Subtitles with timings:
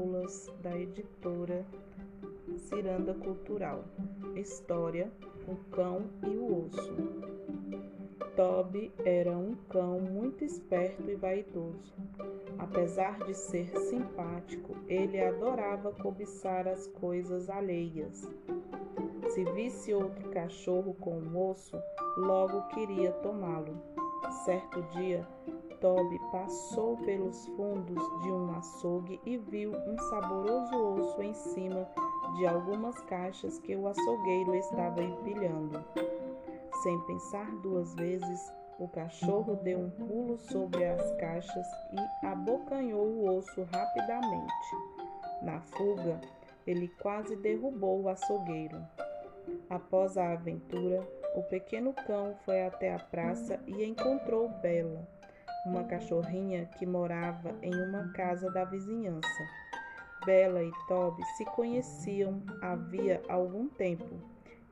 [0.00, 1.62] Fábulas da editora
[2.56, 3.84] Ciranda Cultural.
[4.34, 5.12] História:
[5.46, 6.96] O Cão e o Osso.
[8.34, 11.94] Toby era um cão muito esperto e vaidoso.
[12.58, 18.26] Apesar de ser simpático, ele adorava cobiçar as coisas alheias.
[19.28, 21.78] Se visse outro cachorro com um osso,
[22.16, 23.76] logo queria tomá-lo.
[24.46, 25.28] Certo dia,
[25.80, 31.88] Toby passou pelos fundos de um açougue e viu um saboroso osso em cima
[32.36, 35.82] de algumas caixas que o açougueiro estava empilhando.
[36.82, 43.38] Sem pensar duas vezes, o cachorro deu um pulo sobre as caixas e abocanhou o
[43.38, 44.76] osso rapidamente.
[45.42, 46.20] Na fuga,
[46.66, 48.86] ele quase derrubou o açougueiro.
[49.70, 55.19] Após a aventura, o pequeno cão foi até a praça e encontrou Bela
[55.66, 59.48] uma cachorrinha que morava em uma casa da vizinhança.
[60.24, 64.20] Bela e Toby se conheciam havia algum tempo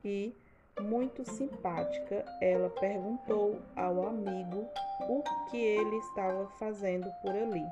[0.03, 0.35] e,
[0.79, 4.67] muito simpática, ela perguntou ao amigo
[5.07, 7.65] o que ele estava fazendo por ali.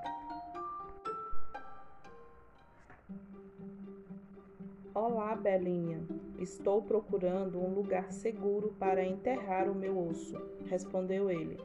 [4.93, 6.01] Olá, Belinha.
[6.39, 11.59] Estou procurando um lugar seguro para enterrar o meu osso, respondeu ele.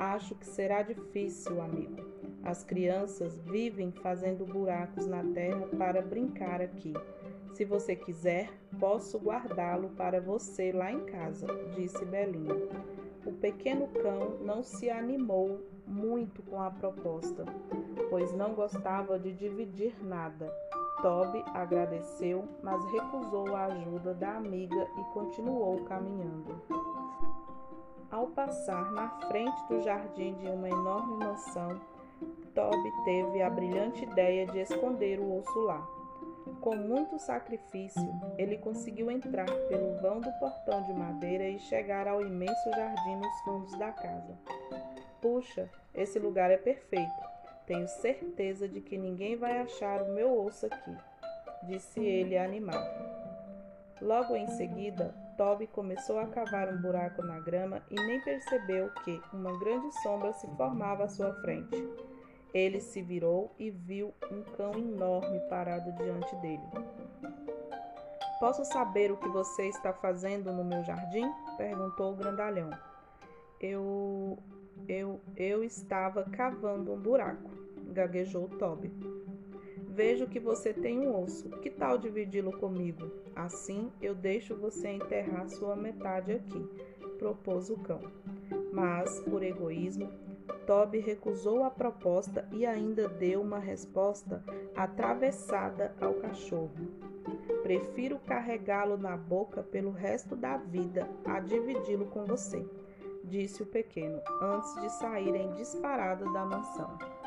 [0.00, 2.02] Acho que será difícil, amigo.
[2.42, 6.94] As crianças vivem fazendo buracos na terra para brincar aqui.
[7.52, 12.54] Se você quiser, posso guardá-lo para você lá em casa, disse Belinha.
[13.26, 17.44] O pequeno cão não se animou muito com a proposta,
[18.08, 20.50] pois não gostava de dividir nada.
[21.02, 26.62] Toby agradeceu, mas recusou a ajuda da amiga e continuou caminhando.
[28.10, 31.80] Ao passar na frente do jardim de uma enorme mansão,
[32.52, 35.80] Toby teve a brilhante ideia de esconder o osso lá.
[36.60, 42.20] Com muito sacrifício, ele conseguiu entrar pelo vão do portão de madeira e chegar ao
[42.20, 44.36] imenso jardim nos fundos da casa.
[45.20, 47.30] Puxa, esse lugar é perfeito.
[47.64, 50.96] Tenho certeza de que ninguém vai achar o meu osso aqui,
[51.62, 52.90] disse ele animado.
[54.02, 59.22] Logo em seguida, Toby começou a cavar um buraco na grama e nem percebeu que
[59.32, 61.82] uma grande sombra se formava à sua frente.
[62.52, 66.62] Ele se virou e viu um cão enorme parado diante dele.
[68.38, 71.32] Posso saber o que você está fazendo no meu jardim?
[71.56, 72.68] perguntou o grandalhão.
[73.58, 74.36] Eu.
[74.86, 75.22] Eu.
[75.38, 77.50] Eu estava cavando um buraco,
[77.94, 78.92] gaguejou Toby.
[79.92, 81.48] Vejo que você tem um osso.
[81.60, 83.10] Que tal dividi-lo comigo?
[83.34, 86.64] Assim eu deixo você enterrar sua metade aqui,
[87.18, 88.00] propôs o cão.
[88.72, 90.08] Mas, por egoísmo,
[90.64, 94.44] Toby recusou a proposta e ainda deu uma resposta
[94.76, 96.70] atravessada ao cachorro.
[97.64, 102.64] Prefiro carregá-lo na boca pelo resto da vida a dividi-lo com você,
[103.24, 107.19] disse o pequeno, antes de saírem disparada da mansão.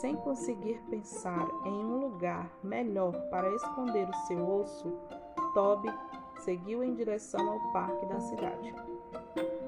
[0.00, 4.92] Sem conseguir pensar em um lugar melhor para esconder o seu osso,
[5.54, 5.92] Toby
[6.40, 8.74] seguiu em direção ao parque da cidade.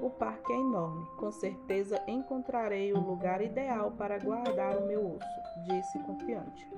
[0.03, 5.65] O parque é enorme, com certeza encontrarei o lugar ideal para guardar o meu osso,
[5.67, 6.69] disse confiante.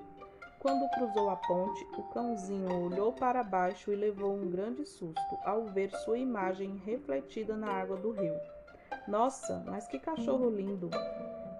[0.61, 5.67] Quando cruzou a ponte, o cãozinho olhou para baixo e levou um grande susto ao
[5.67, 8.35] ver sua imagem refletida na água do rio.
[9.07, 10.91] Nossa, mas que cachorro lindo!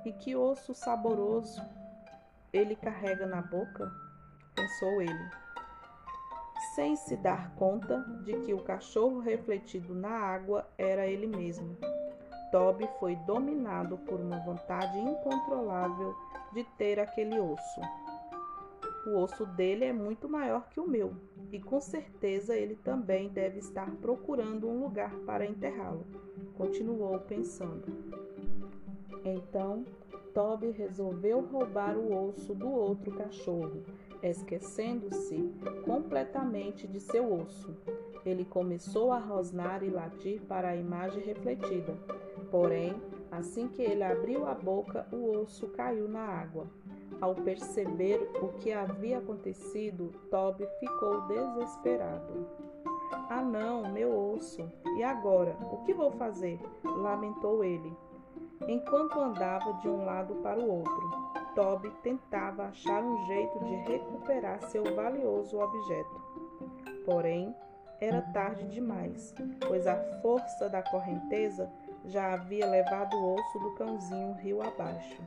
[0.07, 1.61] E que osso saboroso
[2.53, 3.93] ele carrega na boca?
[4.55, 5.31] pensou ele.
[6.77, 11.77] Sem se dar conta de que o cachorro refletido na água era ele mesmo.
[12.53, 16.15] Toby foi dominado por uma vontade incontrolável
[16.53, 17.81] de ter aquele osso.
[19.09, 21.17] O osso dele é muito maior que o meu,
[21.51, 26.07] e com certeza ele também deve estar procurando um lugar para enterrá-lo,
[26.57, 27.85] continuou pensando.
[29.25, 29.85] Então
[30.37, 33.83] Toby resolveu roubar o osso do outro cachorro,
[34.23, 35.51] esquecendo-se
[35.83, 37.75] completamente de seu osso.
[38.23, 41.97] Ele começou a rosnar e latir para a imagem refletida.
[42.51, 43.01] Porém,
[43.31, 46.67] assim que ele abriu a boca, o osso caiu na água.
[47.19, 52.47] Ao perceber o que havia acontecido, Toby ficou desesperado.
[53.31, 54.71] Ah, não, meu osso!
[54.99, 55.57] E agora?
[55.73, 56.61] O que vou fazer?
[56.85, 57.91] lamentou ele.
[58.67, 61.11] Enquanto andava de um lado para o outro,
[61.55, 66.23] Toby tentava achar um jeito de recuperar seu valioso objeto.
[67.05, 67.55] Porém,
[68.01, 69.35] era tarde demais,
[69.67, 71.71] pois a força da correnteza
[72.05, 75.23] já havia levado o osso do cãozinho rio abaixo.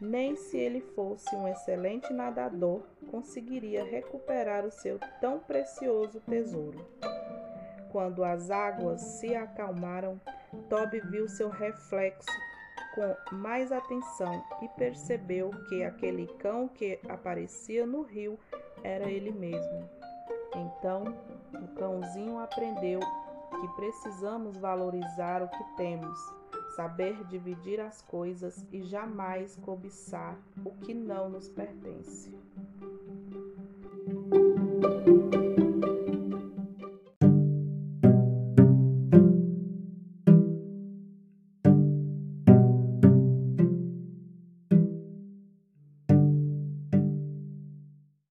[0.00, 6.84] Nem se ele fosse um excelente nadador, conseguiria recuperar o seu tão precioso tesouro.
[7.90, 10.20] Quando as águas se acalmaram,
[10.68, 12.32] Toby viu seu reflexo
[12.94, 18.38] com mais atenção e percebeu que aquele cão que aparecia no rio
[18.82, 19.88] era ele mesmo.
[20.54, 21.04] Então,
[21.54, 26.18] o cãozinho aprendeu que precisamos valorizar o que temos,
[26.76, 32.34] saber dividir as coisas e jamais cobiçar o que não nos pertence.